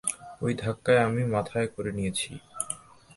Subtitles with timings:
[0.41, 2.31] ঐ ধাক্কা আমি মাথায় করে নিয়েছি।